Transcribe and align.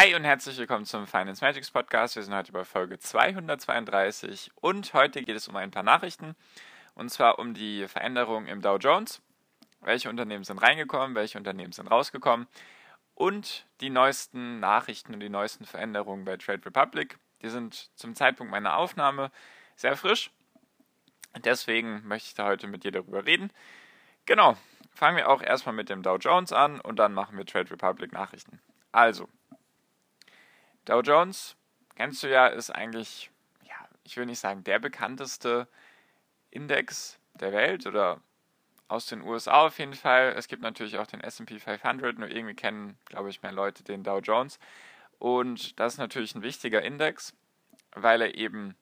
Hi 0.00 0.14
und 0.14 0.24
herzlich 0.24 0.56
willkommen 0.56 0.86
zum 0.86 1.06
Finance 1.06 1.44
Magics 1.44 1.70
Podcast. 1.70 2.16
Wir 2.16 2.22
sind 2.22 2.34
heute 2.34 2.52
bei 2.52 2.64
Folge 2.64 2.98
232 2.98 4.50
und 4.54 4.94
heute 4.94 5.22
geht 5.22 5.36
es 5.36 5.46
um 5.46 5.56
ein 5.56 5.70
paar 5.70 5.82
Nachrichten 5.82 6.36
und 6.94 7.10
zwar 7.10 7.38
um 7.38 7.52
die 7.52 7.86
Veränderungen 7.86 8.46
im 8.46 8.62
Dow 8.62 8.78
Jones. 8.78 9.20
Welche 9.82 10.08
Unternehmen 10.08 10.42
sind 10.42 10.56
reingekommen, 10.56 11.14
welche 11.14 11.36
Unternehmen 11.36 11.72
sind 11.72 11.88
rausgekommen 11.88 12.46
und 13.14 13.66
die 13.82 13.90
neuesten 13.90 14.58
Nachrichten 14.58 15.12
und 15.12 15.20
die 15.20 15.28
neuesten 15.28 15.66
Veränderungen 15.66 16.24
bei 16.24 16.38
Trade 16.38 16.64
Republic. 16.64 17.18
Die 17.42 17.50
sind 17.50 17.90
zum 17.94 18.14
Zeitpunkt 18.14 18.50
meiner 18.50 18.78
Aufnahme 18.78 19.30
sehr 19.76 19.98
frisch. 19.98 20.30
Deswegen 21.44 22.08
möchte 22.08 22.28
ich 22.28 22.34
da 22.34 22.46
heute 22.46 22.68
mit 22.68 22.84
dir 22.84 22.92
darüber 22.92 23.26
reden. 23.26 23.52
Genau, 24.24 24.56
fangen 24.94 25.18
wir 25.18 25.28
auch 25.28 25.42
erstmal 25.42 25.74
mit 25.74 25.90
dem 25.90 26.02
Dow 26.02 26.16
Jones 26.16 26.54
an 26.54 26.80
und 26.80 26.98
dann 26.98 27.12
machen 27.12 27.36
wir 27.36 27.44
Trade 27.44 27.70
Republic 27.70 28.12
Nachrichten. 28.12 28.62
Also, 28.92 29.28
Dow 30.90 31.02
Jones, 31.02 31.54
kennst 31.94 32.24
du 32.24 32.28
ja, 32.28 32.48
ist 32.48 32.70
eigentlich, 32.70 33.30
ja, 33.62 33.76
ich 34.02 34.16
will 34.16 34.26
nicht 34.26 34.40
sagen 34.40 34.64
der 34.64 34.80
bekannteste 34.80 35.68
Index 36.50 37.20
der 37.34 37.52
Welt 37.52 37.86
oder 37.86 38.20
aus 38.88 39.06
den 39.06 39.22
USA 39.22 39.66
auf 39.66 39.78
jeden 39.78 39.94
Fall. 39.94 40.34
Es 40.36 40.48
gibt 40.48 40.62
natürlich 40.62 40.98
auch 40.98 41.06
den 41.06 41.20
SP 41.22 41.62
500, 41.62 42.18
nur 42.18 42.28
irgendwie 42.28 42.56
kennen, 42.56 42.98
glaube 43.04 43.30
ich, 43.30 43.40
mehr 43.40 43.52
Leute 43.52 43.84
den 43.84 44.02
Dow 44.02 44.18
Jones. 44.18 44.58
Und 45.20 45.78
das 45.78 45.92
ist 45.92 45.98
natürlich 46.00 46.34
ein 46.34 46.42
wichtiger 46.42 46.82
Index, 46.82 47.34
weil 47.92 48.20
er 48.22 48.34
eben 48.34 48.74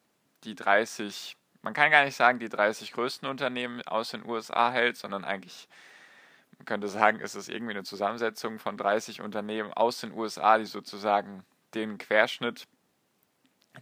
die 0.45 0.55
30, 0.55 1.37
man 1.61 1.75
kann 1.75 1.91
gar 1.91 2.05
nicht 2.05 2.15
sagen, 2.15 2.39
die 2.39 2.49
30 2.49 2.91
größten 2.91 3.29
Unternehmen 3.29 3.83
aus 3.83 4.09
den 4.09 4.25
USA 4.25 4.71
hält, 4.71 4.97
sondern 4.97 5.25
eigentlich, 5.25 5.69
man 6.57 6.65
könnte 6.65 6.87
sagen, 6.87 7.19
ist 7.19 7.35
es 7.35 7.49
irgendwie 7.49 7.73
eine 7.73 7.83
Zusammensetzung 7.83 8.57
von 8.57 8.77
30 8.77 9.21
Unternehmen 9.21 9.71
aus 9.73 9.99
den 9.99 10.11
USA, 10.11 10.57
die 10.57 10.65
sozusagen 10.65 11.45
den 11.73 11.97
Querschnitt 11.97 12.67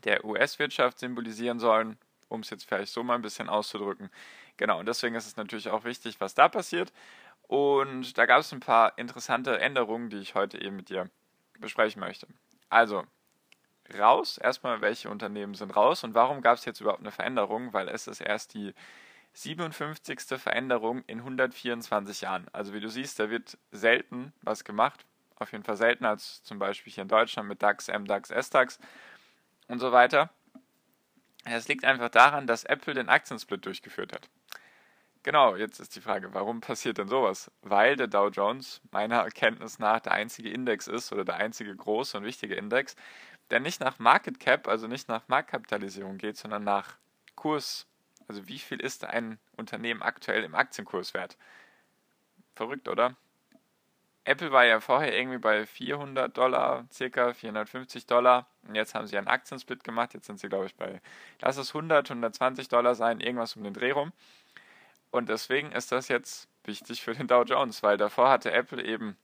der 0.03 0.25
US-Wirtschaft 0.25 0.99
symbolisieren 0.99 1.59
sollen, 1.59 1.97
um 2.27 2.41
es 2.41 2.49
jetzt 2.49 2.65
vielleicht 2.65 2.91
so 2.91 3.03
mal 3.03 3.15
ein 3.15 3.21
bisschen 3.21 3.49
auszudrücken. 3.49 4.09
Genau, 4.57 4.79
und 4.79 4.87
deswegen 4.87 5.15
ist 5.15 5.27
es 5.27 5.37
natürlich 5.37 5.69
auch 5.69 5.83
wichtig, 5.83 6.19
was 6.19 6.33
da 6.33 6.49
passiert. 6.49 6.91
Und 7.43 8.17
da 8.17 8.25
gab 8.25 8.41
es 8.41 8.51
ein 8.51 8.59
paar 8.59 8.97
interessante 8.97 9.59
Änderungen, 9.59 10.09
die 10.09 10.17
ich 10.17 10.35
heute 10.35 10.61
eben 10.61 10.75
mit 10.75 10.89
dir 10.89 11.09
besprechen 11.59 11.99
möchte. 11.99 12.27
Also, 12.69 13.05
raus, 13.97 14.37
erstmal, 14.37 14.81
welche 14.81 15.09
Unternehmen 15.09 15.53
sind 15.53 15.75
raus 15.75 16.03
und 16.03 16.13
warum 16.13 16.41
gab 16.41 16.57
es 16.57 16.65
jetzt 16.65 16.81
überhaupt 16.81 16.99
eine 16.99 17.11
Veränderung? 17.11 17.73
Weil 17.73 17.87
es 17.87 18.07
ist 18.07 18.19
erst 18.19 18.53
die 18.53 18.73
57. 19.33 20.19
Veränderung 20.39 21.03
in 21.05 21.19
124 21.19 22.21
Jahren. 22.21 22.47
Also 22.51 22.73
wie 22.73 22.79
du 22.79 22.89
siehst, 22.89 23.19
da 23.19 23.29
wird 23.29 23.57
selten 23.71 24.33
was 24.41 24.63
gemacht, 24.63 25.05
auf 25.39 25.51
jeden 25.51 25.63
Fall 25.63 25.77
seltener 25.77 26.09
als 26.09 26.43
zum 26.43 26.59
Beispiel 26.59 26.91
hier 26.91 27.03
in 27.03 27.07
Deutschland 27.07 27.47
mit 27.47 27.61
DAX, 27.61 27.87
MDAX, 27.87 28.29
SDAX 28.29 28.79
und 29.67 29.79
so 29.79 29.91
weiter. 29.91 30.29
Es 31.45 31.67
liegt 31.67 31.85
einfach 31.85 32.09
daran, 32.09 32.47
dass 32.47 32.63
Apple 32.65 32.93
den 32.93 33.09
Aktiensplit 33.09 33.65
durchgeführt 33.65 34.13
hat. 34.13 34.29
Genau, 35.23 35.55
jetzt 35.55 35.79
ist 35.79 35.95
die 35.95 36.01
Frage, 36.01 36.33
warum 36.33 36.61
passiert 36.61 36.97
denn 36.97 37.07
sowas? 37.07 37.51
Weil 37.61 37.95
der 37.95 38.07
Dow 38.07 38.29
Jones 38.29 38.81
meiner 38.91 39.17
Erkenntnis 39.17 39.79
nach 39.79 39.99
der 39.99 40.13
einzige 40.13 40.49
Index 40.49 40.87
ist 40.87 41.11
oder 41.11 41.25
der 41.25 41.35
einzige 41.35 41.75
große 41.75 42.17
und 42.17 42.23
wichtige 42.23 42.55
Index, 42.55 42.95
der 43.49 43.59
nicht 43.59 43.81
nach 43.81 43.99
Market 43.99 44.39
Cap, 44.39 44.67
also 44.67 44.87
nicht 44.87 45.09
nach 45.09 45.27
Marktkapitalisierung 45.27 46.17
geht, 46.17 46.37
sondern 46.37 46.63
nach 46.63 46.95
Kurs. 47.35 47.87
Also 48.27 48.47
wie 48.47 48.59
viel 48.59 48.79
ist 48.79 49.05
ein 49.05 49.39
Unternehmen 49.55 50.01
aktuell 50.01 50.43
im 50.43 50.55
Aktienkurs 50.55 51.13
wert? 51.13 51.37
Verrückt, 52.55 52.87
oder? 52.87 53.15
Apple 54.27 54.51
war 54.51 54.65
ja 54.65 54.81
vorher 54.81 55.17
irgendwie 55.17 55.37
bei 55.37 55.65
400 55.65 56.37
Dollar, 56.37 56.85
circa 56.91 57.33
450 57.33 58.07
Dollar. 58.07 58.45
Und 58.67 58.75
jetzt 58.75 58.93
haben 58.93 59.07
sie 59.07 59.17
einen 59.17 59.27
Aktiensplit 59.27 59.85
gemacht. 59.85 60.13
Jetzt 60.13 60.27
sind 60.27 60.37
sie, 60.37 60.49
glaube 60.49 60.65
ich, 60.65 60.75
bei, 60.75 61.01
lass 61.39 61.55
es 61.55 61.69
100, 61.69 62.09
120 62.09 62.67
Dollar 62.67 62.93
sein, 62.93 63.21
irgendwas 63.21 63.55
um 63.55 63.63
den 63.63 63.73
Dreh 63.73 63.91
rum. 63.91 64.11
Und 65.11 65.29
deswegen 65.29 65.71
ist 65.71 65.93
das 65.93 66.09
jetzt 66.09 66.49
wichtig 66.65 67.01
für 67.01 67.13
den 67.13 67.27
Dow 67.27 67.43
Jones, 67.43 67.83
weil 67.83 67.95
davor 67.95 68.29
hatte 68.29 68.51
Apple 68.51 68.83
eben 68.83 69.15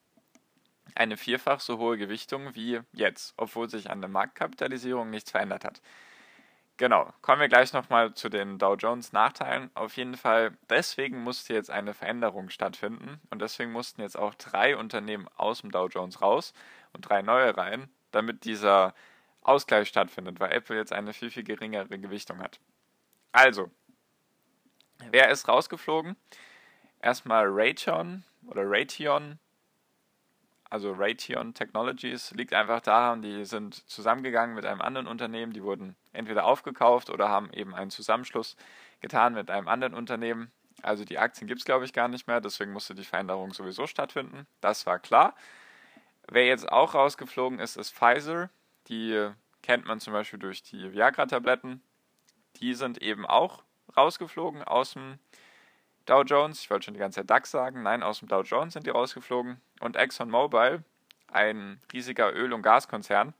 eine 0.95 1.17
vierfach 1.17 1.59
so 1.59 1.79
hohe 1.79 1.97
Gewichtung 1.97 2.55
wie 2.55 2.79
jetzt, 2.93 3.33
obwohl 3.35 3.69
sich 3.69 3.89
an 3.89 3.99
der 3.99 4.09
Marktkapitalisierung 4.09 5.09
nichts 5.09 5.31
verändert 5.31 5.65
hat. 5.65 5.81
Genau, 6.77 7.13
kommen 7.21 7.39
wir 7.39 7.49
gleich 7.49 7.71
nochmal 7.71 8.15
zu 8.15 8.29
den 8.29 8.57
Dow 8.57 8.73
Jones 8.73 9.13
Nachteilen. 9.13 9.69
Auf 9.75 9.95
jeden 9.95 10.17
Fall, 10.17 10.57
deswegen 10.69 11.21
musste 11.21 11.53
jetzt 11.53 11.69
eine 11.69 11.93
Veränderung 11.93 12.49
stattfinden 12.49 13.21
und 13.29 13.41
deswegen 13.43 13.71
mussten 13.71 14.01
jetzt 14.01 14.17
auch 14.17 14.33
drei 14.33 14.75
Unternehmen 14.75 15.27
aus 15.35 15.61
dem 15.61 15.69
Dow 15.69 15.87
Jones 15.87 16.21
raus 16.21 16.53
und 16.91 17.07
drei 17.07 17.21
neue 17.21 17.55
rein, 17.55 17.89
damit 18.11 18.43
dieser 18.43 18.95
Ausgleich 19.41 19.87
stattfindet, 19.87 20.39
weil 20.39 20.51
Apple 20.51 20.75
jetzt 20.75 20.93
eine 20.93 21.13
viel, 21.13 21.29
viel 21.29 21.43
geringere 21.43 21.99
Gewichtung 21.99 22.39
hat. 22.39 22.59
Also, 23.31 23.69
wer 25.11 25.29
ist 25.29 25.47
rausgeflogen? 25.47 26.15
Erstmal 27.01 27.45
Raytheon 27.47 28.23
oder 28.47 28.63
Raytheon 28.65 29.37
also 30.73 30.91
Raytheon 30.91 31.53
Technologies, 31.53 32.31
liegt 32.31 32.51
einfach 32.51 32.81
daran, 32.81 33.21
die 33.21 33.45
sind 33.45 33.87
zusammengegangen 33.87 34.55
mit 34.55 34.65
einem 34.65 34.81
anderen 34.81 35.05
Unternehmen, 35.05 35.53
die 35.53 35.61
wurden 35.61 35.95
entweder 36.13 36.45
aufgekauft 36.45 37.11
oder 37.11 37.29
haben 37.29 37.53
eben 37.53 37.75
einen 37.75 37.91
Zusammenschluss 37.91 38.55
getan 38.99 39.35
mit 39.35 39.51
einem 39.51 39.67
anderen 39.67 39.93
Unternehmen. 39.93 40.51
Also 40.81 41.05
die 41.05 41.19
Aktien 41.19 41.47
gibt 41.47 41.59
es, 41.59 41.65
glaube 41.65 41.85
ich, 41.85 41.93
gar 41.93 42.07
nicht 42.07 42.25
mehr, 42.25 42.41
deswegen 42.41 42.73
musste 42.73 42.95
die 42.95 43.03
Veränderung 43.03 43.53
sowieso 43.53 43.85
stattfinden. 43.85 44.47
Das 44.61 44.87
war 44.87 44.97
klar. 44.97 45.35
Wer 46.27 46.47
jetzt 46.47 46.71
auch 46.71 46.95
rausgeflogen 46.95 47.59
ist, 47.59 47.77
ist 47.77 47.93
Pfizer. 47.93 48.49
Die 48.87 49.29
kennt 49.61 49.85
man 49.85 49.99
zum 49.99 50.13
Beispiel 50.13 50.39
durch 50.39 50.63
die 50.63 50.91
Viagra-Tabletten. 50.91 51.83
Die 52.55 52.73
sind 52.73 52.99
eben 52.99 53.27
auch 53.27 53.61
rausgeflogen 53.95 54.63
aus 54.63 54.93
dem 54.93 55.19
Dow 56.05 56.23
Jones, 56.23 56.61
ich 56.61 56.69
wollte 56.69 56.85
schon 56.85 56.93
die 56.93 56.99
ganze 56.99 57.21
Zeit 57.21 57.29
DAX 57.29 57.51
sagen, 57.51 57.83
nein, 57.83 58.03
aus 58.03 58.19
dem 58.19 58.27
Dow 58.27 58.41
Jones 58.41 58.73
sind 58.73 58.85
die 58.85 58.91
rausgeflogen. 58.91 59.61
Und 59.79 59.95
ExxonMobil, 59.95 60.83
ein 61.27 61.79
riesiger 61.91 62.33
Öl- 62.33 62.53
und 62.53 62.61
Gaskonzern, 62.61 63.33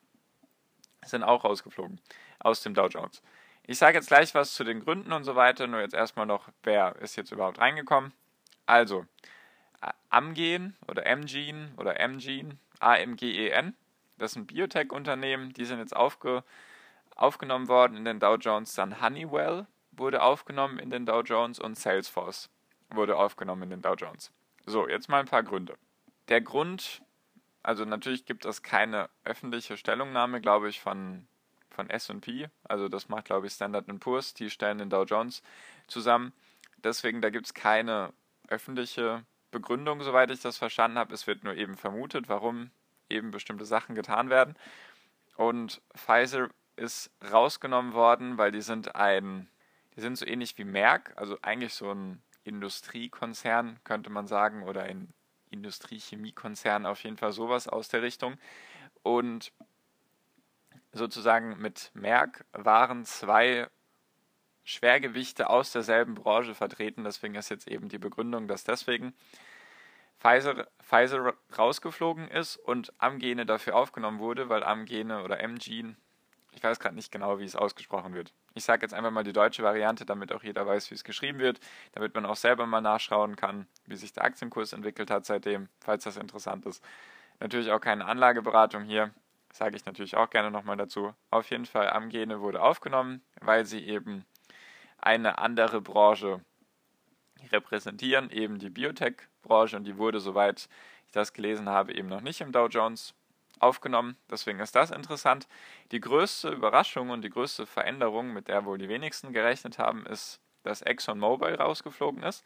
sind 1.06 1.24
auch 1.24 1.44
rausgeflogen 1.44 2.00
aus 2.40 2.62
dem 2.62 2.74
Dow 2.74 2.88
Jones. 2.88 3.22
Ich 3.66 3.78
sage 3.78 3.98
jetzt 3.98 4.08
gleich 4.08 4.34
was 4.34 4.54
zu 4.54 4.64
den 4.64 4.82
Gründen 4.82 5.14
und 5.14 5.24
so 5.24 5.36
weiter, 5.36 5.68
nur 5.68 5.82
jetzt 5.82 5.94
erstmal 5.94 6.26
noch, 6.26 6.50
wer 6.64 6.96
ist 6.98 7.16
jetzt 7.16 7.32
überhaupt 7.32 7.60
reingekommen. 7.60 8.14
Also, 8.66 9.06
Amgen 10.10 10.76
oder 10.88 11.06
Amgen 11.06 11.74
oder 11.78 12.00
Amgen, 12.00 12.60
A-M-G-E-N, 12.80 13.76
das 14.18 14.34
sind 14.34 14.48
Biotech-Unternehmen, 14.48 15.54
die 15.54 15.66
sind 15.66 15.80
jetzt 15.80 15.96
aufge, 15.96 16.44
aufgenommen 17.16 17.68
worden 17.68 17.98
in 17.98 18.06
den 18.06 18.20
Dow 18.20 18.36
Jones. 18.36 18.74
Dann 18.76 19.02
Honeywell 19.02 19.66
wurde 19.96 20.22
aufgenommen 20.22 20.80
in 20.80 20.90
den 20.90 21.06
Dow 21.06 21.22
Jones 21.22 21.60
und 21.60 21.78
Salesforce 21.78 22.50
wurde 22.90 23.18
aufgenommen 23.18 23.64
in 23.64 23.70
den 23.70 23.82
Dow 23.82 23.96
Jones. 23.96 24.32
So, 24.66 24.88
jetzt 24.88 25.10
mal 25.10 25.20
ein 25.20 25.28
paar 25.28 25.44
Gründe. 25.44 25.76
Der 26.30 26.42
Grund, 26.42 27.02
also 27.64 27.86
natürlich 27.86 28.26
gibt 28.26 28.46
es 28.46 28.64
keine 28.64 29.10
öffentliche 29.24 29.78
Stellungnahme, 29.78 30.42
glaube 30.42 30.70
ich, 30.70 30.80
von, 30.80 31.28
von 31.70 31.90
SP. 31.90 32.48
Also 32.64 32.88
das 32.88 33.10
macht, 33.10 33.26
glaube 33.26 33.48
ich, 33.48 33.54
Standard 33.54 33.88
Poor's, 34.00 34.34
die 34.34 34.50
stellen 34.50 34.78
den 34.78 34.90
Dow 34.90 35.04
Jones 35.04 35.42
zusammen. 35.88 36.34
Deswegen, 36.78 37.22
da 37.22 37.30
gibt 37.30 37.48
es 37.48 37.54
keine 37.54 38.14
öffentliche 38.48 39.26
Begründung, 39.52 40.02
soweit 40.02 40.32
ich 40.32 40.42
das 40.42 40.58
verstanden 40.58 40.98
habe. 40.98 41.14
Es 41.14 41.28
wird 41.28 41.44
nur 41.44 41.56
eben 41.56 41.78
vermutet, 41.78 42.30
warum 42.30 42.72
eben 43.10 43.32
bestimmte 43.32 43.66
Sachen 43.66 43.96
getan 43.96 44.30
werden. 44.30 44.56
Und 45.36 45.82
Pfizer 45.96 46.50
ist 46.76 47.12
rausgenommen 47.32 47.94
worden, 47.94 48.38
weil 48.38 48.52
die 48.52 48.62
sind 48.62 48.96
ein, 48.96 49.48
die 49.96 50.02
sind 50.02 50.18
so 50.18 50.26
ähnlich 50.26 50.58
wie 50.58 50.64
Merck, 50.64 51.14
also 51.16 51.38
eigentlich 51.42 51.74
so 51.74 51.92
ein 51.92 52.22
Industriekonzern, 52.44 53.80
könnte 53.84 54.10
man 54.10 54.28
sagen, 54.28 54.64
oder 54.64 54.84
ein 54.84 55.14
Industriechemiekonzern, 55.50 56.86
auf 56.86 57.04
jeden 57.04 57.18
Fall 57.18 57.32
sowas 57.32 57.68
aus 57.68 57.88
der 57.88 58.02
Richtung. 58.02 58.38
Und 59.04 59.52
sozusagen 60.92 61.62
mit 61.62 61.92
Merck 61.94 62.46
waren 62.52 63.06
zwei 63.06 63.68
Schwergewichte 64.64 65.50
aus 65.50 65.72
derselben 65.72 66.16
Branche 66.16 66.56
vertreten. 66.56 67.04
Deswegen 67.04 67.36
ist 67.36 67.50
jetzt 67.50 67.68
eben 67.68 67.90
die 67.90 67.98
Begründung, 67.98 68.48
dass 68.48 68.64
deswegen 68.64 69.14
Pfizer, 70.20 70.68
Pfizer 70.82 71.34
rausgeflogen 71.58 72.30
ist 72.30 72.56
und 72.56 72.94
Amgene 72.98 73.46
dafür 73.46 73.76
aufgenommen 73.76 74.20
wurde, 74.20 74.48
weil 74.50 74.64
Amgene 74.64 75.24
oder 75.24 75.46
Mgene, 75.46 75.98
ich 76.56 76.64
weiß 76.64 76.80
gerade 76.80 76.96
nicht 76.96 77.12
genau, 77.12 77.40
wie 77.40 77.46
es 77.46 77.56
ausgesprochen 77.56 78.14
wird. 78.14 78.34
Ich 78.54 78.64
sage 78.64 78.84
jetzt 78.84 78.94
einfach 78.94 79.12
mal 79.12 79.24
die 79.24 79.34
deutsche 79.34 79.64
Variante, 79.64 80.06
damit 80.06 80.32
auch 80.32 80.44
jeder 80.44 80.66
weiß, 80.66 80.92
wie 80.92 80.96
es 80.96 81.04
geschrieben 81.04 81.40
wird, 81.40 81.60
damit 81.94 82.14
man 82.16 82.26
auch 82.26 82.36
selber 82.36 82.66
mal 82.66 82.82
nachschauen 82.82 83.36
kann, 83.36 83.68
wie 83.86 83.96
sich 83.96 84.14
der 84.14 84.24
Aktienkurs 84.24 84.74
entwickelt 84.74 85.10
hat 85.10 85.26
seitdem, 85.26 85.70
falls 85.80 86.04
das 86.04 86.18
interessant 86.18 86.66
ist. 86.66 86.84
Natürlich 87.40 87.72
auch 87.72 87.82
keine 87.82 88.06
Anlageberatung 88.06 88.84
hier, 88.84 89.12
sage 89.52 89.76
ich 89.76 89.86
natürlich 89.86 90.16
auch 90.16 90.30
gerne 90.30 90.52
nochmal 90.52 90.78
dazu. 90.78 91.14
Auf 91.32 91.50
jeden 91.50 91.66
Fall, 91.66 91.90
Amgene 91.90 92.42
wurde 92.42 92.62
aufgenommen, 92.62 93.22
weil 93.42 93.66
sie 93.66 93.84
eben 93.86 94.26
eine 95.00 95.40
andere 95.40 95.82
Branche 95.82 96.42
repräsentieren, 97.52 98.30
eben 98.30 98.60
die 98.60 98.70
Biotech-Branche 98.70 99.76
und 99.76 99.84
die 99.84 99.98
wurde, 99.98 100.20
soweit 100.20 100.70
ich 101.06 101.12
das 101.12 101.34
gelesen 101.34 101.68
habe, 101.68 101.94
eben 101.94 102.08
noch 102.08 102.22
nicht 102.22 102.40
im 102.42 102.52
Dow 102.52 102.68
Jones 102.68 103.14
aufgenommen. 103.64 104.18
Deswegen 104.30 104.60
ist 104.60 104.76
das 104.76 104.92
interessant. 104.92 105.48
Die 105.92 106.00
größte 106.00 106.50
Überraschung 106.50 107.10
und 107.10 107.22
die 107.22 107.30
größte 107.30 107.66
Veränderung, 107.66 108.34
mit 108.34 108.48
der 108.48 108.66
wohl 108.66 108.78
die 108.78 108.90
wenigsten 108.90 109.34
gerechnet 109.34 109.80
haben, 109.80 110.06
ist, 110.06 110.40
dass 110.64 110.82
ExxonMobil 110.82 111.56
rausgeflogen 111.56 112.24
ist 112.24 112.44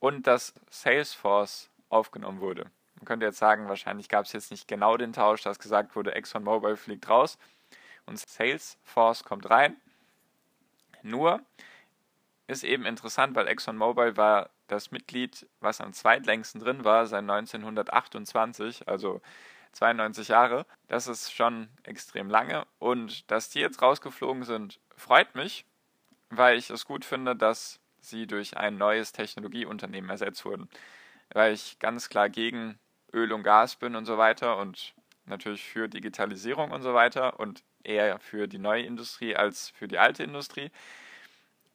und 0.00 0.26
dass 0.26 0.54
Salesforce 0.70 1.70
aufgenommen 1.88 2.40
wurde. 2.40 2.70
Man 2.96 3.04
könnte 3.04 3.26
jetzt 3.26 3.38
sagen, 3.38 3.68
wahrscheinlich 3.68 4.08
gab 4.08 4.24
es 4.24 4.32
jetzt 4.32 4.50
nicht 4.50 4.66
genau 4.66 4.96
den 4.96 5.12
Tausch, 5.12 5.42
dass 5.42 5.58
gesagt 5.58 5.94
wurde, 5.94 6.14
ExxonMobil 6.14 6.76
fliegt 6.76 7.08
raus 7.08 7.38
und 8.06 8.18
Salesforce 8.18 9.24
kommt 9.24 9.48
rein. 9.48 9.76
Nur 11.02 11.40
ist 12.48 12.64
eben 12.64 12.86
interessant, 12.86 13.36
weil 13.36 13.46
ExxonMobil 13.46 14.16
war 14.16 14.50
das 14.66 14.90
Mitglied, 14.90 15.46
was 15.60 15.80
am 15.80 15.92
zweitlängsten 15.92 16.60
drin 16.60 16.84
war, 16.84 17.06
seit 17.06 17.20
1928, 17.20 18.88
also 18.88 19.20
92 19.78 20.28
Jahre. 20.28 20.66
Das 20.88 21.06
ist 21.06 21.32
schon 21.32 21.68
extrem 21.84 22.28
lange. 22.28 22.66
Und 22.78 23.30
dass 23.30 23.48
die 23.48 23.60
jetzt 23.60 23.80
rausgeflogen 23.80 24.42
sind, 24.42 24.80
freut 24.96 25.34
mich, 25.34 25.64
weil 26.30 26.58
ich 26.58 26.70
es 26.70 26.84
gut 26.84 27.04
finde, 27.04 27.36
dass 27.36 27.80
sie 28.00 28.26
durch 28.26 28.56
ein 28.56 28.76
neues 28.76 29.12
Technologieunternehmen 29.12 30.10
ersetzt 30.10 30.44
wurden. 30.44 30.68
Weil 31.30 31.52
ich 31.52 31.78
ganz 31.78 32.08
klar 32.08 32.28
gegen 32.28 32.78
Öl 33.12 33.32
und 33.32 33.42
Gas 33.42 33.76
bin 33.76 33.94
und 33.94 34.04
so 34.04 34.18
weiter 34.18 34.56
und 34.58 34.94
natürlich 35.26 35.64
für 35.64 35.88
Digitalisierung 35.88 36.70
und 36.72 36.82
so 36.82 36.94
weiter 36.94 37.38
und 37.38 37.62
eher 37.84 38.18
für 38.18 38.48
die 38.48 38.58
neue 38.58 38.82
Industrie 38.82 39.36
als 39.36 39.70
für 39.70 39.86
die 39.86 39.98
alte 39.98 40.24
Industrie. 40.24 40.70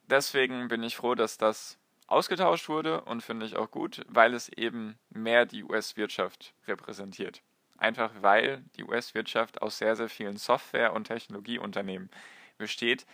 Deswegen 0.09 0.67
bin 0.67 0.83
ich 0.83 0.97
froh, 0.97 1.15
dass 1.15 1.37
das 1.37 1.77
ausgetauscht 2.07 2.67
wurde 2.67 3.01
und 3.01 3.21
finde 3.21 3.45
ich 3.45 3.55
auch 3.55 3.71
gut, 3.71 4.01
weil 4.07 4.33
es 4.33 4.49
eben 4.49 4.97
mehr 5.09 5.45
die 5.45 5.63
US-Wirtschaft 5.63 6.53
repräsentiert. 6.67 7.41
Einfach 7.77 8.11
weil 8.21 8.63
die 8.77 8.83
US-Wirtschaft 8.83 9.61
aus 9.61 9.77
sehr, 9.77 9.95
sehr 9.95 10.09
vielen 10.09 10.37
Software- 10.37 10.93
und 10.93 11.05
Technologieunternehmen 11.05 12.09
besteht, 12.57 13.05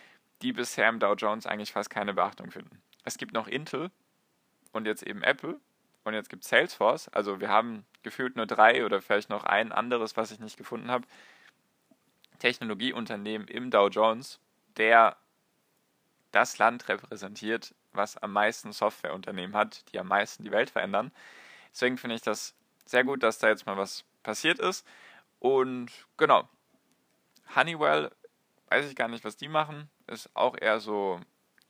die 0.41 0.53
bisher 0.53 0.89
im 0.89 1.00
Dow 1.00 1.13
Jones 1.13 1.45
eigentlich 1.45 1.71
fast 1.71 1.89
keine 1.89 2.13
Beachtung 2.13 2.51
finden. 2.51 2.81
Es 3.03 3.17
gibt 3.17 3.33
noch 3.33 3.47
Intel 3.47 3.91
und 4.71 4.85
jetzt 4.85 5.03
eben 5.03 5.23
Apple 5.23 5.59
und 6.03 6.13
jetzt 6.13 6.29
gibt 6.29 6.44
es 6.44 6.50
Salesforce. 6.50 7.09
Also 7.09 7.39
wir 7.39 7.50
haben 7.50 7.85
gefühlt 8.03 8.35
nur 8.35 8.45
drei 8.45 8.85
oder 8.85 9.01
vielleicht 9.01 9.29
noch 9.29 9.44
ein 9.44 9.71
anderes, 9.71 10.17
was 10.17 10.31
ich 10.31 10.39
nicht 10.39 10.57
gefunden 10.57 10.91
habe. 10.91 11.07
Technologieunternehmen 12.39 13.47
im 13.47 13.69
Dow 13.69 13.89
Jones, 13.89 14.39
der 14.77 15.17
das 16.31 16.57
Land 16.57 16.88
repräsentiert, 16.88 17.73
was 17.91 18.17
am 18.17 18.31
meisten 18.33 18.71
Softwareunternehmen 18.71 19.56
hat, 19.56 19.91
die 19.91 20.00
am 20.00 20.07
meisten 20.07 20.44
die 20.44 20.51
Welt 20.51 20.69
verändern. 20.69 21.11
Deswegen 21.71 21.97
finde 21.97 22.15
ich 22.15 22.21
das 22.21 22.56
sehr 22.85 23.03
gut, 23.03 23.23
dass 23.23 23.39
da 23.39 23.50
jetzt 23.50 23.65
mal 23.65 23.77
was 23.77 24.06
passiert 24.30 24.60
ist. 24.60 24.86
Und 25.40 25.90
genau, 26.18 26.48
Honeywell, 27.56 28.12
weiß 28.70 28.88
ich 28.88 28.96
gar 28.96 29.08
nicht, 29.08 29.24
was 29.24 29.38
die 29.38 29.48
machen, 29.48 29.90
ist 30.06 30.30
auch 30.36 30.56
eher 30.56 30.80
so 30.80 31.20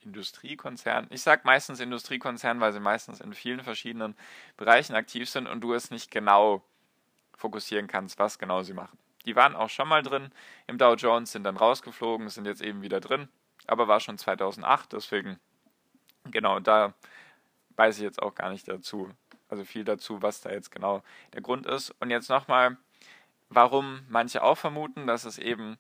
Industriekonzern. 0.02 1.08
Ich 1.10 1.22
sage 1.22 1.44
meistens 1.46 1.80
Industriekonzern, 1.80 2.60
weil 2.60 2.74
sie 2.74 2.82
meistens 2.82 3.22
in 3.22 3.34
vielen 3.34 3.64
verschiedenen 3.64 4.14
Bereichen 4.58 4.94
aktiv 4.94 5.30
sind 5.30 5.48
und 5.48 5.62
du 5.62 5.74
es 5.74 5.90
nicht 5.90 6.12
genau 6.12 6.62
fokussieren 7.38 7.88
kannst, 7.88 8.20
was 8.20 8.38
genau 8.40 8.62
sie 8.62 8.74
machen. 8.74 8.98
Die 9.26 9.38
waren 9.38 9.56
auch 9.56 9.70
schon 9.70 9.88
mal 9.88 10.04
drin 10.04 10.30
im 10.68 10.78
Dow 10.78 10.96
Jones, 10.96 11.32
sind 11.32 11.46
dann 11.46 11.56
rausgeflogen, 11.56 12.28
sind 12.28 12.46
jetzt 12.46 12.62
eben 12.62 12.82
wieder 12.82 13.00
drin, 13.00 13.30
aber 13.68 13.88
war 13.88 14.02
schon 14.02 14.18
2008, 14.18 14.92
deswegen 14.92 15.40
genau, 16.26 16.60
da 16.60 16.94
weiß 17.78 17.98
ich 17.98 18.04
jetzt 18.04 18.22
auch 18.22 18.36
gar 18.36 18.50
nicht 18.50 18.68
dazu, 18.68 19.10
also 19.50 19.66
viel 19.66 19.84
dazu, 19.84 20.22
was 20.22 20.42
da 20.42 20.52
jetzt 20.52 20.72
genau 20.72 21.04
der 21.34 21.42
Grund 21.42 21.66
ist. 21.66 21.94
Und 22.00 22.12
jetzt 22.12 22.30
nochmal, 22.30 22.78
warum 23.50 24.02
manche 24.08 24.44
auch 24.44 24.58
vermuten, 24.58 25.08
dass 25.08 25.26
es 25.26 25.38
eben 25.38 25.78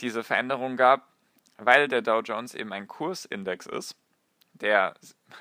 diese 0.00 0.22
Veränderung 0.22 0.76
gab, 0.76 1.08
weil 1.56 1.88
der 1.88 2.02
Dow 2.02 2.20
Jones 2.20 2.54
eben 2.54 2.72
ein 2.72 2.86
Kursindex 2.88 3.66
ist, 3.66 3.96
der 4.54 4.94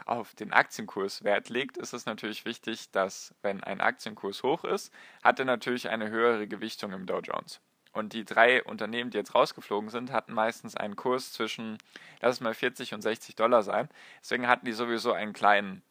auf 0.05 0.33
den 0.35 0.53
Aktienkurs 0.53 1.23
Wert 1.23 1.49
legt, 1.49 1.77
ist 1.77 1.93
es 1.93 2.05
natürlich 2.05 2.45
wichtig, 2.45 2.91
dass 2.91 3.33
wenn 3.41 3.63
ein 3.63 3.81
Aktienkurs 3.81 4.43
hoch 4.43 4.63
ist, 4.63 4.93
hat 5.23 5.39
er 5.39 5.45
natürlich 5.45 5.89
eine 5.89 6.09
höhere 6.09 6.47
Gewichtung 6.47 6.93
im 6.93 7.05
Dow 7.05 7.19
Jones. 7.19 7.59
Und 7.91 8.13
die 8.13 8.23
drei 8.23 8.63
Unternehmen, 8.63 9.09
die 9.09 9.17
jetzt 9.17 9.33
rausgeflogen 9.33 9.89
sind, 9.89 10.11
hatten 10.11 10.33
meistens 10.33 10.75
einen 10.75 10.95
Kurs 10.95 11.33
zwischen, 11.33 11.77
lass 12.21 12.35
es 12.35 12.41
mal 12.41 12.53
40 12.53 12.93
und 12.93 13.01
60 13.01 13.35
Dollar 13.35 13.63
sein. 13.63 13.89
Deswegen 14.21 14.47
hatten 14.47 14.65
die 14.65 14.73
sowieso 14.73 15.11
einen 15.11 15.33
kleinen 15.33 15.81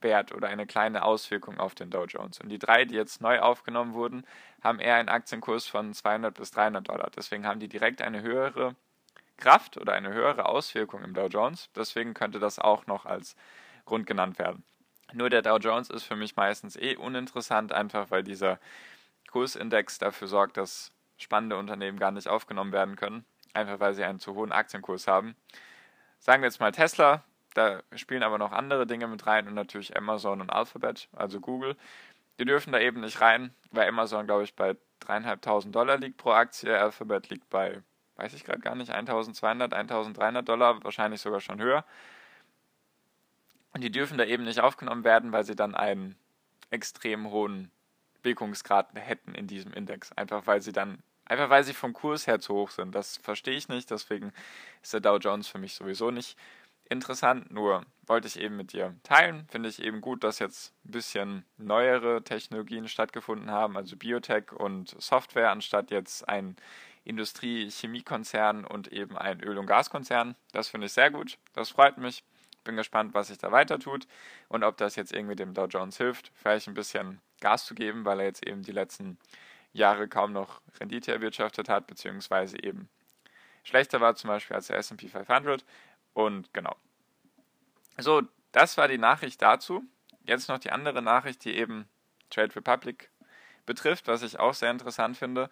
Wert 0.00 0.32
oder 0.32 0.48
eine 0.48 0.66
kleine 0.66 1.02
Auswirkung 1.04 1.58
auf 1.58 1.74
den 1.74 1.90
Dow 1.90 2.04
Jones. 2.04 2.40
Und 2.40 2.48
die 2.48 2.58
drei, 2.58 2.84
die 2.84 2.94
jetzt 2.94 3.20
neu 3.20 3.40
aufgenommen 3.40 3.94
wurden, 3.94 4.24
haben 4.62 4.78
eher 4.78 4.96
einen 4.96 5.08
Aktienkurs 5.08 5.66
von 5.66 5.94
200 5.94 6.34
bis 6.34 6.50
300 6.50 6.88
Dollar. 6.88 7.10
Deswegen 7.14 7.46
haben 7.46 7.60
die 7.60 7.68
direkt 7.68 8.02
eine 8.02 8.22
höhere 8.22 8.74
Kraft 9.36 9.76
oder 9.76 9.92
eine 9.92 10.12
höhere 10.12 10.46
Auswirkung 10.46 11.02
im 11.02 11.14
Dow 11.14 11.26
Jones. 11.26 11.70
Deswegen 11.74 12.14
könnte 12.14 12.38
das 12.38 12.58
auch 12.58 12.86
noch 12.86 13.06
als 13.06 13.36
Grund 13.84 14.06
genannt 14.06 14.38
werden. 14.38 14.64
Nur 15.12 15.30
der 15.30 15.42
Dow 15.42 15.58
Jones 15.58 15.90
ist 15.90 16.04
für 16.04 16.16
mich 16.16 16.36
meistens 16.36 16.76
eh 16.76 16.96
uninteressant, 16.96 17.72
einfach 17.72 18.10
weil 18.10 18.24
dieser 18.24 18.58
Kursindex 19.30 19.98
dafür 19.98 20.28
sorgt, 20.28 20.56
dass 20.56 20.92
spannende 21.16 21.56
Unternehmen 21.56 21.98
gar 21.98 22.10
nicht 22.10 22.28
aufgenommen 22.28 22.72
werden 22.72 22.96
können, 22.96 23.24
einfach 23.54 23.80
weil 23.80 23.94
sie 23.94 24.04
einen 24.04 24.18
zu 24.18 24.34
hohen 24.34 24.52
Aktienkurs 24.52 25.06
haben. 25.06 25.36
Sagen 26.18 26.42
wir 26.42 26.48
jetzt 26.48 26.60
mal 26.60 26.72
Tesla, 26.72 27.22
da 27.56 27.82
spielen 27.94 28.22
aber 28.22 28.38
noch 28.38 28.52
andere 28.52 28.86
Dinge 28.86 29.06
mit 29.06 29.26
rein 29.26 29.48
und 29.48 29.54
natürlich 29.54 29.96
Amazon 29.96 30.40
und 30.40 30.50
Alphabet, 30.50 31.08
also 31.12 31.40
Google. 31.40 31.76
Die 32.38 32.44
dürfen 32.44 32.72
da 32.72 32.78
eben 32.78 33.00
nicht 33.00 33.20
rein, 33.20 33.54
weil 33.70 33.88
Amazon, 33.88 34.26
glaube 34.26 34.44
ich, 34.44 34.54
bei 34.54 34.76
dreieinhalbtausend 35.00 35.74
Dollar 35.74 35.98
liegt 35.98 36.18
pro 36.18 36.32
Aktie, 36.32 36.78
Alphabet 36.78 37.30
liegt 37.30 37.48
bei 37.50 37.82
weiß 38.16 38.34
ich 38.34 38.44
gerade 38.44 38.60
gar 38.60 38.74
nicht, 38.74 38.90
1200, 38.90 39.72
1300 39.72 40.48
Dollar, 40.48 40.82
wahrscheinlich 40.84 41.20
sogar 41.20 41.40
schon 41.40 41.60
höher. 41.60 41.84
Und 43.72 43.84
die 43.84 43.92
dürfen 43.92 44.18
da 44.18 44.24
eben 44.24 44.44
nicht 44.44 44.60
aufgenommen 44.60 45.04
werden, 45.04 45.32
weil 45.32 45.44
sie 45.44 45.54
dann 45.54 45.74
einen 45.74 46.16
extrem 46.70 47.30
hohen 47.30 47.70
Wirkungsgrad 48.22 48.88
hätten 48.94 49.34
in 49.34 49.46
diesem 49.46 49.72
Index. 49.72 50.12
Einfach 50.12 50.46
weil 50.46 50.62
sie 50.62 50.72
dann, 50.72 51.02
einfach 51.26 51.50
weil 51.50 51.62
sie 51.62 51.74
vom 51.74 51.92
Kurs 51.92 52.26
her 52.26 52.40
zu 52.40 52.54
hoch 52.54 52.70
sind. 52.70 52.94
Das 52.94 53.18
verstehe 53.18 53.56
ich 53.56 53.68
nicht, 53.68 53.90
deswegen 53.90 54.32
ist 54.82 54.94
der 54.94 55.00
Dow 55.00 55.18
Jones 55.18 55.48
für 55.48 55.58
mich 55.58 55.74
sowieso 55.74 56.10
nicht 56.10 56.38
interessant. 56.90 57.50
Nur 57.50 57.84
wollte 58.06 58.28
ich 58.28 58.38
eben 58.40 58.56
mit 58.56 58.72
dir 58.72 58.94
teilen. 59.02 59.46
Finde 59.50 59.68
ich 59.68 59.82
eben 59.82 60.00
gut, 60.00 60.24
dass 60.24 60.38
jetzt 60.38 60.72
ein 60.84 60.92
bisschen 60.92 61.44
neuere 61.56 62.22
Technologien 62.22 62.88
stattgefunden 62.88 63.50
haben, 63.50 63.76
also 63.76 63.96
Biotech 63.96 64.52
und 64.52 64.94
Software, 65.00 65.50
anstatt 65.50 65.90
jetzt 65.90 66.28
ein 66.28 66.56
Industrie-Chemiekonzern 67.04 68.64
und 68.64 68.92
eben 68.92 69.16
ein 69.16 69.40
Öl- 69.40 69.58
und 69.58 69.66
Gaskonzern. 69.66 70.34
Das 70.52 70.68
finde 70.68 70.86
ich 70.86 70.92
sehr 70.92 71.10
gut. 71.10 71.38
Das 71.54 71.70
freut 71.70 71.98
mich. 71.98 72.24
Bin 72.64 72.76
gespannt, 72.76 73.14
was 73.14 73.28
sich 73.28 73.38
da 73.38 73.52
weiter 73.52 73.78
tut 73.78 74.08
und 74.48 74.64
ob 74.64 74.76
das 74.76 74.96
jetzt 74.96 75.12
irgendwie 75.12 75.36
dem 75.36 75.54
Dow 75.54 75.66
Jones 75.66 75.98
hilft, 75.98 76.32
vielleicht 76.34 76.66
ein 76.66 76.74
bisschen 76.74 77.20
Gas 77.40 77.64
zu 77.64 77.76
geben, 77.76 78.04
weil 78.04 78.18
er 78.18 78.26
jetzt 78.26 78.44
eben 78.44 78.62
die 78.62 78.72
letzten 78.72 79.18
Jahre 79.72 80.08
kaum 80.08 80.32
noch 80.32 80.60
Rendite 80.80 81.12
erwirtschaftet 81.12 81.68
hat, 81.68 81.86
beziehungsweise 81.86 82.60
eben 82.60 82.88
schlechter 83.62 84.00
war, 84.00 84.16
zum 84.16 84.28
Beispiel 84.28 84.56
als 84.56 84.66
der 84.66 84.78
SP 84.82 85.06
500. 85.06 85.64
Und 86.16 86.54
genau. 86.54 86.74
So, 87.98 88.22
das 88.50 88.78
war 88.78 88.88
die 88.88 88.96
Nachricht 88.96 89.42
dazu. 89.42 89.84
Jetzt 90.24 90.48
noch 90.48 90.58
die 90.58 90.70
andere 90.70 91.02
Nachricht, 91.02 91.44
die 91.44 91.54
eben 91.54 91.86
Trade 92.30 92.56
Republic 92.56 93.10
betrifft, 93.66 94.08
was 94.08 94.22
ich 94.22 94.40
auch 94.40 94.54
sehr 94.54 94.70
interessant 94.70 95.18
finde 95.18 95.50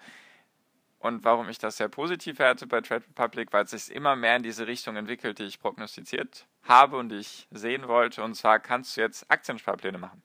und 1.00 1.22
warum 1.22 1.50
ich 1.50 1.58
das 1.58 1.76
sehr 1.76 1.88
positiv 1.88 2.38
werte 2.38 2.66
bei 2.66 2.80
Trade 2.80 3.04
Republic, 3.06 3.52
weil 3.52 3.64
es 3.64 3.72
sich 3.72 3.94
immer 3.94 4.16
mehr 4.16 4.36
in 4.36 4.42
diese 4.42 4.66
Richtung 4.66 4.96
entwickelt, 4.96 5.38
die 5.38 5.44
ich 5.44 5.60
prognostiziert 5.60 6.46
habe 6.62 6.96
und 6.96 7.10
die 7.10 7.18
ich 7.18 7.46
sehen 7.50 7.86
wollte. 7.86 8.24
Und 8.24 8.34
zwar 8.34 8.58
kannst 8.58 8.96
du 8.96 9.02
jetzt 9.02 9.30
Aktiensparpläne 9.30 9.98
machen. 9.98 10.22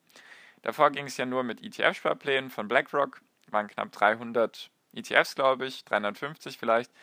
Davor 0.62 0.91
ging 0.91 1.08
es 1.08 1.17
ja 1.17 1.25
nur 1.25 1.43
mit 1.43 1.62
ETF-Sparplänen 1.62 2.50
von 2.50 2.69
BlackRock, 2.69 3.22
waren 3.50 3.67
knapp 3.67 3.91
300 3.91 4.72
ETFs, 4.93 5.36
glaube 5.36 5.65
ich, 5.65 5.84
350 5.84 6.58
vielleicht. 6.58 6.93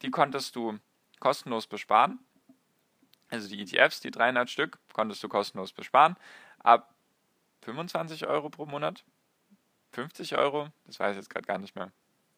Die 0.00 0.10
konntest 0.10 0.56
du 0.56 0.78
kostenlos 1.20 1.66
besparen. 1.66 2.18
Also 3.30 3.48
die 3.48 3.60
ETFs, 3.60 4.00
die 4.00 4.10
300 4.10 4.48
Stück, 4.48 4.78
konntest 4.92 5.22
du 5.22 5.28
kostenlos 5.28 5.72
besparen. 5.72 6.16
Ab 6.60 6.94
25 7.62 8.26
Euro 8.26 8.48
pro 8.50 8.66
Monat. 8.66 9.04
50 9.92 10.36
Euro, 10.36 10.68
das 10.86 11.00
weiß 11.00 11.12
ich 11.12 11.16
jetzt 11.16 11.30
gerade 11.30 11.46
gar 11.46 11.58
nicht 11.58 11.74
mehr. 11.74 11.90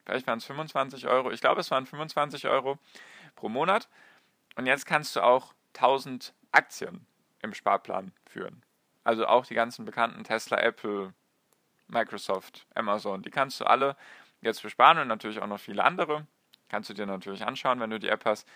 Vielleicht 0.04 0.26
waren 0.26 0.38
es 0.38 0.44
25 0.44 1.06
Euro. 1.06 1.30
Ich 1.30 1.40
glaube, 1.40 1.60
es 1.60 1.70
waren 1.70 1.86
25 1.86 2.46
Euro 2.48 2.78
pro 3.36 3.48
Monat. 3.48 3.88
Und 4.56 4.66
jetzt 4.66 4.86
kannst 4.86 5.14
du 5.16 5.20
auch 5.20 5.54
1000 5.74 6.34
Aktien 6.52 7.06
im 7.42 7.54
Sparplan 7.54 8.12
führen. 8.26 8.62
Also 9.04 9.26
auch 9.26 9.46
die 9.46 9.54
ganzen 9.54 9.84
bekannten 9.84 10.24
Tesla, 10.24 10.58
Apple, 10.58 11.14
Microsoft, 11.88 12.66
Amazon, 12.74 13.22
die 13.22 13.30
kannst 13.30 13.60
du 13.60 13.64
alle 13.64 13.96
jetzt 14.40 14.62
besparen 14.62 14.98
und 14.98 15.08
natürlich 15.08 15.40
auch 15.40 15.46
noch 15.46 15.60
viele 15.60 15.84
andere. 15.84 16.26
Kannst 16.68 16.90
du 16.90 16.94
dir 16.94 17.06
natürlich 17.06 17.44
anschauen, 17.44 17.80
wenn 17.80 17.90
du 17.90 17.98
die 17.98 18.08
App 18.08 18.24
hast. 18.24 18.46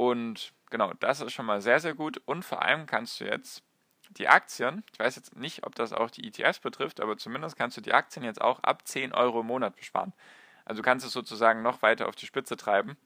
Und 0.00 0.54
genau, 0.70 0.94
das 0.94 1.20
ist 1.20 1.34
schon 1.34 1.44
mal 1.44 1.60
sehr, 1.60 1.78
sehr 1.78 1.92
gut. 1.92 2.22
Und 2.24 2.42
vor 2.42 2.62
allem 2.62 2.86
kannst 2.86 3.20
du 3.20 3.26
jetzt 3.26 3.62
die 4.08 4.28
Aktien, 4.28 4.82
ich 4.94 4.98
weiß 4.98 5.14
jetzt 5.16 5.36
nicht, 5.36 5.66
ob 5.66 5.74
das 5.74 5.92
auch 5.92 6.10
die 6.10 6.26
ETFs 6.26 6.58
betrifft, 6.58 7.00
aber 7.00 7.18
zumindest 7.18 7.58
kannst 7.58 7.76
du 7.76 7.82
die 7.82 7.92
Aktien 7.92 8.24
jetzt 8.24 8.40
auch 8.40 8.60
ab 8.60 8.88
10 8.88 9.12
Euro 9.12 9.40
im 9.40 9.48
Monat 9.48 9.76
besparen. 9.76 10.14
Also 10.64 10.80
du 10.80 10.86
kannst 10.86 11.04
es 11.04 11.12
sozusagen 11.12 11.60
noch 11.60 11.82
weiter 11.82 12.08
auf 12.08 12.16
die 12.16 12.24
Spitze 12.24 12.56
treiben. 12.56 12.96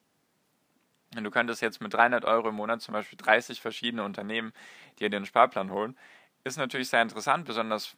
Und 1.17 1.25
du 1.25 1.33
könntest 1.33 1.63
jetzt 1.63 1.81
mit 1.81 1.93
300 1.93 2.25
Euro 2.27 2.51
im 2.51 2.55
Monat 2.55 2.81
zum 2.81 2.93
Beispiel 2.93 3.19
30 3.19 3.61
verschiedene 3.61 4.05
Unternehmen 4.05 4.53
dir 5.01 5.11
den 5.11 5.27
Sparplan 5.27 5.73
holen. 5.73 5.99
Ist 6.45 6.59
natürlich 6.59 6.91
sehr 6.91 7.03
interessant, 7.03 7.45
besonders 7.45 7.97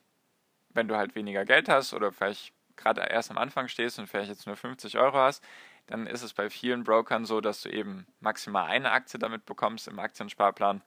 wenn 0.71 0.88
du 0.88 0.97
halt 0.97 1.15
weniger 1.15 1.45
Geld 1.45 1.69
hast 1.69 1.93
oder 1.93 2.12
vielleicht 2.12 2.55
gerade 2.76 3.03
erst 3.03 3.31
am 3.31 3.37
Anfang 3.37 3.69
stehst 3.69 3.99
und 3.99 4.07
vielleicht 4.07 4.31
jetzt 4.31 4.47
nur 4.47 4.57
50 4.57 4.97
Euro 4.97 5.19
hast, 5.19 5.45
dann 5.87 6.07
ist 6.07 6.23
es 6.23 6.35
bei 6.35 6.50
vielen 6.50 6.85
Brokern 6.85 7.25
so, 7.25 7.40
dass 7.40 7.62
du 7.62 7.69
eben 7.69 8.07
maximal 8.21 8.66
eine 8.66 8.90
Aktie 8.90 9.19
damit 9.19 9.47
bekommst 9.47 9.88
im 9.88 9.99
Aktiensparplan. 9.99 10.83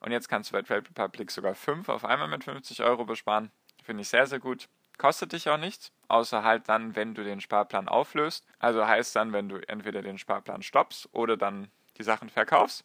Und 0.00 0.12
jetzt 0.12 0.28
kannst 0.28 0.50
du 0.50 0.52
bei 0.52 0.62
Trade 0.62 0.88
Republic 0.88 1.30
sogar 1.30 1.54
fünf 1.54 1.88
auf 1.88 2.04
einmal 2.04 2.28
mit 2.28 2.44
50 2.44 2.82
Euro 2.82 3.04
besparen. 3.04 3.50
Finde 3.82 4.02
ich 4.02 4.08
sehr, 4.08 4.26
sehr 4.26 4.38
gut. 4.38 4.68
Kostet 4.98 5.32
dich 5.32 5.48
auch 5.48 5.58
nichts, 5.58 5.92
außer 6.08 6.42
halt 6.42 6.68
dann, 6.68 6.96
wenn 6.96 7.14
du 7.14 7.24
den 7.24 7.40
Sparplan 7.40 7.88
auflöst. 7.88 8.44
Also 8.58 8.86
heißt 8.86 9.14
dann, 9.16 9.32
wenn 9.32 9.48
du 9.48 9.56
entweder 9.68 10.02
den 10.02 10.18
Sparplan 10.18 10.62
stoppst 10.62 11.08
oder 11.12 11.36
dann 11.36 11.70
die 11.96 12.02
Sachen 12.02 12.28
verkaufst. 12.28 12.84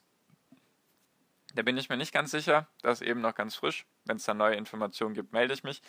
Da 1.55 1.61
bin 1.61 1.77
ich 1.77 1.89
mir 1.89 1.97
nicht 1.97 2.13
ganz 2.13 2.31
sicher. 2.31 2.67
Das 2.81 3.01
ist 3.01 3.07
eben 3.07 3.21
noch 3.21 3.35
ganz 3.35 3.55
frisch. 3.55 3.85
Wenn 4.05 4.17
es 4.17 4.23
da 4.23 4.33
neue 4.33 4.55
Informationen 4.55 5.13
gibt, 5.13 5.33
melde 5.33 5.53
ich 5.53 5.63
mich. 5.63 5.81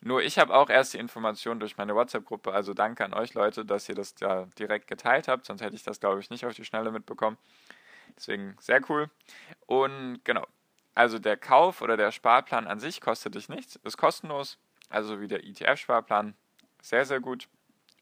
Nur 0.00 0.22
ich 0.22 0.38
habe 0.38 0.54
auch 0.54 0.70
erst 0.70 0.94
die 0.94 0.98
Informationen 0.98 1.58
durch 1.58 1.76
meine 1.76 1.94
WhatsApp-Gruppe. 1.94 2.52
Also 2.52 2.72
danke 2.72 3.04
an 3.04 3.14
euch 3.14 3.34
Leute, 3.34 3.64
dass 3.64 3.88
ihr 3.88 3.94
das 3.94 4.14
da 4.14 4.46
direkt 4.58 4.86
geteilt 4.86 5.26
habt. 5.28 5.46
Sonst 5.46 5.60
hätte 5.60 5.74
ich 5.74 5.82
das, 5.82 5.98
glaube 6.00 6.20
ich, 6.20 6.30
nicht 6.30 6.46
auf 6.46 6.54
die 6.54 6.64
Schnelle 6.64 6.92
mitbekommen. 6.92 7.36
Deswegen 8.16 8.56
sehr 8.60 8.80
cool. 8.88 9.10
Und 9.66 10.20
genau. 10.24 10.46
Also 10.94 11.18
der 11.18 11.36
Kauf 11.36 11.82
oder 11.82 11.96
der 11.96 12.10
Sparplan 12.12 12.66
an 12.66 12.80
sich 12.80 13.00
kostet 13.00 13.34
dich 13.34 13.48
nichts. 13.48 13.76
Ist 13.84 13.96
kostenlos. 13.96 14.58
Also 14.88 15.20
wie 15.20 15.28
der 15.28 15.44
ETF-Sparplan. 15.44 16.34
Sehr, 16.80 17.04
sehr 17.04 17.20
gut. 17.20 17.48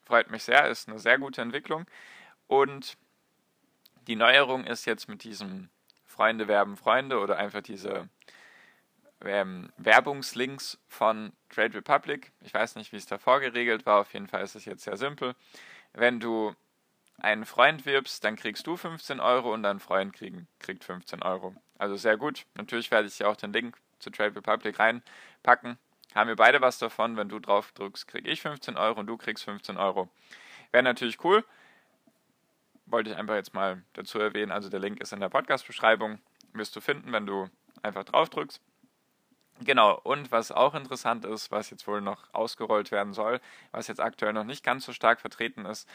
Freut 0.04 0.30
mich 0.30 0.44
sehr. 0.44 0.68
Ist 0.68 0.88
eine 0.88 0.98
sehr 0.98 1.18
gute 1.18 1.40
Entwicklung. 1.40 1.86
Und 2.46 2.96
die 4.06 4.16
Neuerung 4.16 4.64
ist 4.64 4.84
jetzt 4.84 5.08
mit 5.08 5.24
diesem 5.24 5.68
Freunde 6.04 6.48
werben 6.48 6.76
Freunde 6.76 7.18
oder 7.18 7.36
einfach 7.36 7.60
diese 7.60 8.08
ähm, 9.24 9.72
Werbungslinks 9.78 10.78
von 10.88 11.32
Trade 11.48 11.74
Republic. 11.74 12.32
Ich 12.42 12.52
weiß 12.52 12.76
nicht, 12.76 12.92
wie 12.92 12.96
es 12.96 13.06
davor 13.06 13.40
geregelt 13.40 13.86
war. 13.86 14.00
Auf 14.00 14.12
jeden 14.12 14.28
Fall 14.28 14.42
ist 14.42 14.54
es 14.54 14.64
jetzt 14.64 14.84
sehr 14.84 14.96
simpel. 14.96 15.34
Wenn 15.92 16.20
du 16.20 16.54
einen 17.18 17.46
Freund 17.46 17.86
wirbst, 17.86 18.22
dann 18.24 18.36
kriegst 18.36 18.66
du 18.66 18.76
15 18.76 19.20
Euro 19.20 19.52
und 19.52 19.62
dein 19.62 19.80
Freund 19.80 20.12
kriegen, 20.12 20.46
kriegt 20.58 20.84
15 20.84 21.22
Euro. 21.22 21.54
Also 21.78 21.96
sehr 21.96 22.16
gut. 22.16 22.46
Natürlich 22.54 22.90
werde 22.90 23.08
ich 23.08 23.16
dir 23.16 23.28
auch 23.28 23.36
den 23.36 23.52
Link 23.52 23.78
zu 23.98 24.10
Trade 24.10 24.36
Republic 24.36 24.78
reinpacken. 24.78 25.78
Haben 26.14 26.28
wir 26.28 26.36
beide 26.36 26.60
was 26.60 26.78
davon. 26.78 27.16
Wenn 27.16 27.28
du 27.28 27.38
drauf 27.38 27.72
drückst, 27.72 28.08
kriege 28.08 28.30
ich 28.30 28.42
15 28.42 28.76
Euro 28.76 29.00
und 29.00 29.06
du 29.06 29.16
kriegst 29.16 29.44
15 29.44 29.76
Euro. 29.76 30.08
Wäre 30.72 30.82
natürlich 30.82 31.22
cool. 31.24 31.44
Wollte 32.86 33.10
ich 33.10 33.16
einfach 33.16 33.34
jetzt 33.34 33.54
mal 33.54 33.82
dazu 33.94 34.18
erwähnen. 34.18 34.52
Also 34.52 34.68
der 34.68 34.80
Link 34.80 35.00
ist 35.00 35.12
in 35.12 35.20
der 35.20 35.28
Podcast-Beschreibung. 35.28 36.20
Wirst 36.52 36.76
du 36.76 36.80
finden, 36.80 37.12
wenn 37.12 37.26
du 37.26 37.48
einfach 37.82 38.04
drauf 38.04 38.30
drückst. 38.30 38.60
Genau, 39.60 39.98
und 40.02 40.30
was 40.30 40.52
auch 40.52 40.74
interessant 40.74 41.24
ist, 41.24 41.50
was 41.50 41.70
jetzt 41.70 41.86
wohl 41.86 42.02
noch 42.02 42.32
ausgerollt 42.34 42.90
werden 42.90 43.14
soll, 43.14 43.40
was 43.70 43.88
jetzt 43.88 44.00
aktuell 44.00 44.34
noch 44.34 44.44
nicht 44.44 44.62
ganz 44.62 44.84
so 44.84 44.92
stark 44.92 45.20
vertreten 45.20 45.64
ist, 45.64 45.88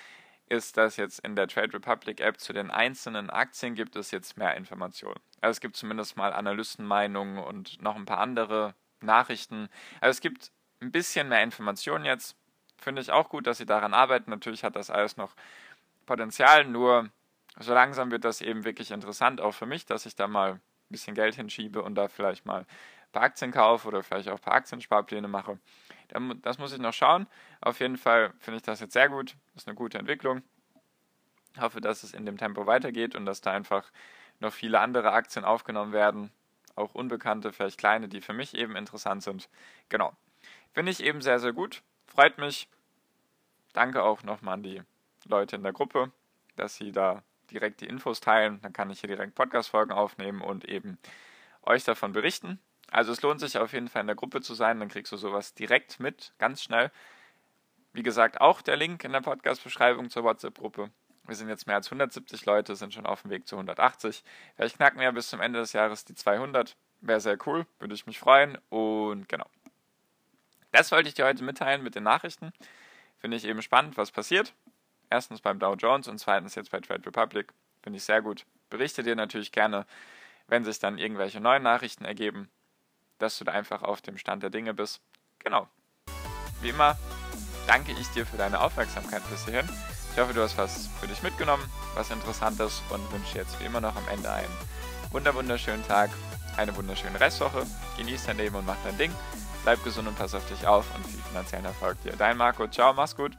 ist, 0.50 0.78
dass 0.78 0.98
jetzt 0.98 1.20
in 1.20 1.36
der 1.36 1.48
Trade 1.48 1.74
Republic 1.74 2.20
App 2.20 2.40
zu 2.40 2.54
den 2.54 2.72
einzelnen 2.72 3.30
Aktien 3.30 3.76
gibt 3.76 3.96
es 3.96 4.12
jetzt 4.12 4.36
mehr 4.38 4.56
Informationen. 4.58 5.20
Also 5.42 5.52
es 5.52 5.62
gibt 5.62 5.78
zumindest 5.78 6.18
mal 6.18 6.34
Analystenmeinungen 6.34 7.38
und 7.38 7.82
noch 7.82 7.96
ein 7.96 8.06
paar 8.06 8.20
andere 8.20 8.74
Nachrichten. 9.00 9.70
Also 10.02 10.12
es 10.12 10.22
gibt 10.22 10.52
ein 10.82 10.92
bisschen 10.92 11.30
mehr 11.30 11.44
Informationen 11.44 12.06
jetzt. 12.06 12.36
Finde 12.78 13.02
ich 13.02 13.12
auch 13.12 13.30
gut, 13.30 13.48
dass 13.48 13.60
sie 13.60 13.66
daran 13.66 13.94
arbeiten. 13.94 14.32
Natürlich 14.32 14.64
hat 14.64 14.76
das 14.76 14.90
alles 14.90 15.18
noch 15.18 15.36
Potenzial, 16.06 16.66
nur 16.66 17.10
so 17.60 17.74
langsam 17.74 18.12
wird 18.12 18.26
das 18.26 18.42
eben 18.42 18.66
wirklich 18.66 18.92
interessant, 18.92 19.40
auch 19.40 19.54
für 19.54 19.66
mich, 19.66 19.86
dass 19.86 20.06
ich 20.06 20.16
da 20.16 20.28
mal 20.28 20.54
ein 20.54 20.62
bisschen 20.90 21.16
Geld 21.16 21.36
hinschiebe 21.36 21.82
und 21.82 21.96
da 21.96 22.08
vielleicht 22.08 22.46
mal 22.46 22.66
paar 23.12 23.24
Aktien 23.24 23.52
kaufe 23.52 23.88
oder 23.88 24.04
vielleicht 24.04 24.30
auch 24.30 24.36
ein 24.36 24.40
paar 24.40 24.54
Aktiensparpläne 24.54 25.28
mache. 25.28 25.60
Das 26.42 26.58
muss 26.58 26.74
ich 26.74 26.80
noch 26.80 26.94
schauen. 26.94 27.28
Auf 27.62 27.80
jeden 27.80 27.98
Fall 27.98 28.34
finde 28.40 28.58
ich 28.58 28.64
das 28.64 28.80
jetzt 28.80 28.94
sehr 28.94 29.10
gut. 29.10 29.36
Das 29.54 29.64
ist 29.64 29.68
eine 29.68 29.76
gute 29.76 29.98
Entwicklung. 29.98 30.42
Ich 31.56 31.62
hoffe, 31.62 31.82
dass 31.82 32.04
es 32.04 32.14
in 32.14 32.26
dem 32.26 32.38
Tempo 32.38 32.66
weitergeht 32.66 33.16
und 33.16 33.26
dass 33.26 33.42
da 33.42 33.52
einfach 33.52 33.92
noch 34.40 34.54
viele 34.54 34.80
andere 34.80 35.12
Aktien 35.12 35.46
aufgenommen 35.46 35.94
werden. 35.94 36.32
Auch 36.76 36.96
unbekannte, 36.96 37.52
vielleicht 37.52 37.78
kleine, 37.78 38.08
die 38.08 38.22
für 38.22 38.34
mich 38.34 38.56
eben 38.56 38.76
interessant 38.76 39.24
sind. 39.24 39.50
Genau. 39.90 40.14
Finde 40.74 40.92
ich 40.92 41.04
eben 41.04 41.22
sehr, 41.22 41.40
sehr 41.40 41.54
gut. 41.54 41.84
Freut 42.08 42.38
mich. 42.38 42.70
Danke 43.74 44.04
auch 44.04 44.24
nochmal 44.24 44.56
an 44.56 44.64
die 44.64 44.82
Leute 45.26 45.58
in 45.58 45.64
der 45.64 45.74
Gruppe, 45.74 46.12
dass 46.56 46.76
sie 46.76 46.92
da 46.92 47.24
direkt 47.52 47.82
die 47.82 47.88
Infos 47.88 48.22
teilen. 48.22 48.60
Dann 48.62 48.74
kann 48.74 48.90
ich 48.90 49.02
hier 49.02 49.10
direkt 49.10 49.36
Podcast-Folgen 49.36 49.92
aufnehmen 49.92 50.42
und 50.42 50.66
eben 50.66 50.98
euch 51.64 51.84
davon 51.84 52.14
berichten. 52.14 52.60
Also 52.92 53.14
es 53.14 53.22
lohnt 53.22 53.40
sich 53.40 53.58
auf 53.58 53.72
jeden 53.72 53.88
Fall 53.88 54.02
in 54.02 54.08
der 54.08 54.18
Gruppe 54.18 54.42
zu 54.42 54.54
sein, 54.54 54.80
dann 54.80 54.90
kriegst 54.90 55.14
du 55.14 55.18
sowas 55.18 55.54
direkt 55.54 56.02
mit, 56.02 56.34
ganz 56.38 56.62
schnell. 56.62 56.92
Wie 57.94 58.04
gesagt, 58.04 58.42
auch 58.42 58.62
der 58.62 58.76
Link 58.76 59.04
in 59.06 59.14
der 59.14 59.22
Podcast-Beschreibung 59.22 60.10
zur 60.10 60.26
WhatsApp-Gruppe. 60.26 60.92
Wir 61.26 61.36
sind 61.36 61.48
jetzt 61.48 61.68
mehr 61.68 61.78
als 61.78 61.88
170 61.88 62.46
Leute, 62.46 62.76
sind 62.76 62.94
schon 62.94 63.06
auf 63.06 63.22
dem 63.22 63.32
Weg 63.32 63.48
zu 63.48 63.56
180. 63.56 64.24
Vielleicht 64.56 64.76
knacken 64.76 65.00
wir 65.00 65.06
ja 65.06 65.12
bis 65.12 65.30
zum 65.30 65.40
Ende 65.40 65.60
des 65.60 65.72
Jahres 65.72 66.04
die 66.04 66.16
200. 66.16 66.76
Wäre 67.00 67.22
sehr 67.22 67.38
cool, 67.48 67.66
würde 67.80 67.94
ich 67.94 68.06
mich 68.08 68.20
freuen. 68.20 68.58
Und 68.70 69.30
genau. 69.30 69.46
Das 70.74 70.92
wollte 70.92 71.08
ich 71.08 71.16
dir 71.16 71.26
heute 71.26 71.44
mitteilen 71.46 71.84
mit 71.84 71.96
den 71.96 72.04
Nachrichten. 72.04 72.52
Finde 73.20 73.38
ich 73.38 73.46
eben 73.46 73.62
spannend, 73.62 73.96
was 73.96 74.12
passiert. 74.12 74.54
Erstens 75.10 75.40
beim 75.40 75.60
Dow 75.60 75.76
Jones 75.76 76.10
und 76.10 76.18
zweitens 76.18 76.56
jetzt 76.56 76.72
bei 76.72 76.82
Trade 76.82 77.06
Republic. 77.06 77.54
Finde 77.84 77.98
ich 77.98 78.04
sehr 78.04 78.22
gut. 78.22 78.46
Berichte 78.70 79.02
dir 79.04 79.16
natürlich 79.16 79.54
gerne, 79.54 79.86
wenn 80.48 80.66
sich 80.66 80.80
dann 80.80 80.98
irgendwelche 80.98 81.40
neuen 81.40 81.64
Nachrichten 81.64 82.04
ergeben 82.04 82.50
dass 83.22 83.38
du 83.38 83.46
da 83.46 83.52
einfach 83.52 83.84
auf 83.84 84.02
dem 84.02 84.18
Stand 84.18 84.44
der 84.44 84.50
Dinge 84.50 84.74
bist. 84.74 85.02
Genau. 85.40 85.68
Wie 86.62 86.70
immer 86.70 86.98
danke 87.68 87.92
ich 87.94 88.08
dir 88.10 88.26
für 88.26 88.38
deine 88.38 88.60
Aufmerksamkeit 88.60 89.22
bis 89.30 89.46
hierhin. 89.46 89.70
Ich 90.14 90.20
hoffe, 90.20 90.34
du 90.34 90.42
hast 90.42 90.58
was 90.58 90.88
für 91.00 91.08
dich 91.08 91.24
mitgenommen, 91.24 91.64
was 91.96 92.12
Interessantes 92.12 92.82
und 92.90 93.12
wünsche 93.14 93.38
jetzt 93.38 93.60
wie 93.60 93.66
immer 93.66 93.80
noch 93.80 93.96
am 93.96 94.08
Ende 94.10 94.30
einen 94.32 94.50
wunderschönen 95.12 95.86
Tag, 95.88 96.10
eine 96.58 96.76
wunderschöne 96.76 97.20
Restwoche. 97.20 97.66
Genieß 97.98 98.26
dein 98.26 98.38
Leben 98.38 98.56
und 98.56 98.66
mach 98.66 98.78
dein 98.84 98.98
Ding. 98.98 99.12
Bleib 99.64 99.84
gesund 99.84 100.08
und 100.08 100.18
pass 100.18 100.34
auf 100.34 100.48
dich 100.48 100.68
auf 100.68 100.86
und 100.96 101.06
viel 101.06 101.22
finanziellen 101.22 101.66
Erfolg 101.66 102.02
dir. 102.02 102.14
Dein 102.18 102.38
Marco. 102.38 102.68
Ciao, 102.68 102.94
mach's 102.94 103.16
gut. 103.16 103.38